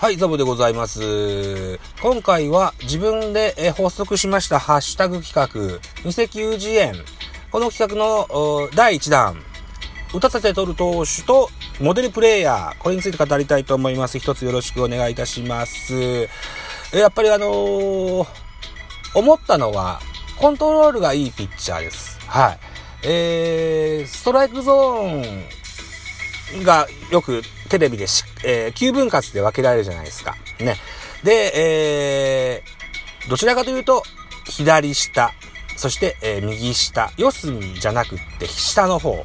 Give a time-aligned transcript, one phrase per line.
[0.00, 1.78] はい、ザボでございます。
[2.00, 6.94] 今回は自分で発足しましたハッシュタグ企画、偽球児園。
[7.52, 9.36] この企画の第1弾、
[10.14, 11.50] 打たせて取る投手と
[11.80, 14.18] モデルプレイヤー、これについて語りたいと思います。
[14.18, 16.30] 一つよろしくお願いいたします。
[16.94, 18.26] やっぱりあのー、
[19.14, 20.00] 思ったのは、
[20.38, 22.18] コントロールがいいピッチャーです。
[22.26, 22.58] はい。
[23.02, 25.59] えー、ストライクゾーン
[26.64, 30.36] がよくテレビでし、えー、9分割で分けられるじゃないですか。
[30.58, 30.76] ね。
[31.22, 34.02] で、えー、どちらかというと、
[34.46, 35.32] 左下、
[35.76, 39.24] そして、えー、右下、四隅じゃなくって下の方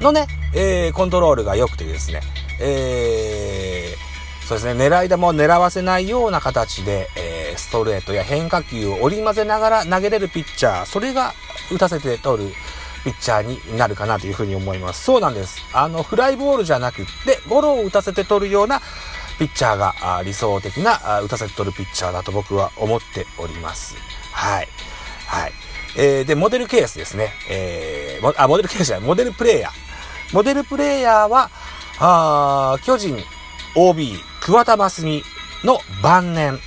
[0.00, 2.20] のね、えー、コントロールが良くてですね、
[2.60, 11.32] えー、そうですね、狙い球を狙わせないような形で、えー、ストレートや変化球を織り交ぜながら投げれるピッチャー、それが
[11.70, 12.52] 打たせて取る
[13.04, 15.04] ピッチャーになるかなというふうに思います。
[15.04, 15.60] そうなんです。
[15.72, 18.80] あの、フライボールじゃなくて、ゴロを打たせて取るような
[19.38, 23.96] ピッチャーが理想的な打たせて取るピッチャーだと僕は思っております。
[24.32, 24.68] はい。
[25.26, 25.52] はい。
[25.96, 27.32] えー、で、モデルケースですね。
[27.50, 29.72] えー、あ、モデルケースじゃない、モデルプレイヤー。
[30.32, 31.50] モデルプレイヤーは、
[31.98, 33.16] あー巨人
[33.76, 35.22] OB 桑田真澄
[35.64, 36.58] の晩年。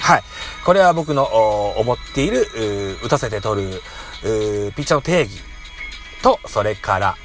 [0.00, 0.22] はい。
[0.64, 1.24] これは僕の
[1.76, 2.46] 思っている、
[3.04, 3.82] 打たせて取る
[4.22, 5.40] ピッチャーの定義
[6.22, 7.16] と、それから、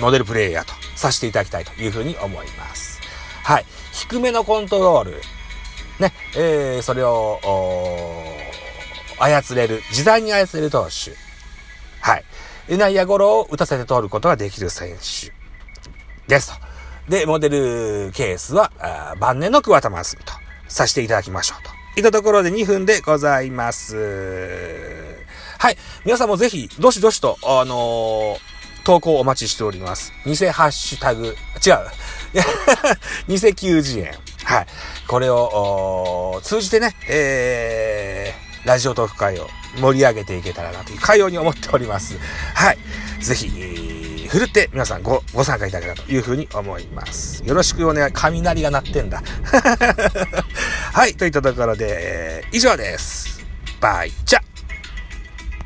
[0.00, 3.00] モデルプレイヤーとさせていただきたいというふうに思います。
[3.44, 3.66] はい。
[3.92, 5.20] 低めのコントロール。
[6.00, 6.12] ね。
[6.34, 7.38] えー、それを、
[9.18, 11.14] 操れる、自在に操れる投手。
[12.00, 12.24] はい。
[12.76, 15.32] 内野ゴロを打たせて通ることができる選手。
[16.26, 16.56] ですと。
[17.08, 18.72] で、モデルケースは、
[19.20, 20.32] 晩年の桑田真澄と
[20.68, 21.83] させていただきましょうと。
[21.96, 23.96] いったところで2分でございます。
[25.58, 25.76] はい。
[26.04, 30.12] 皆さんもぜひ、どしどしと、あのー、投稿お待ちしております。
[30.26, 31.34] 偽ハッシュタグ、違う。
[33.28, 34.12] 偽球児園。
[34.42, 34.66] はい。
[35.06, 39.48] これを、通じてね、えー、ラジオトーク会を
[39.80, 42.18] 盛り上げていけたらなという、かように思っております。
[42.54, 42.78] はい。
[43.20, 47.42] ぜひ、ふるって皆さんご、ご参加いただけたらというふうに思います。
[47.46, 49.22] よろしくお願い、雷が鳴ってんだ。
[50.94, 51.14] はい。
[51.16, 53.44] といったところで、以上です。
[53.80, 54.53] バイチャ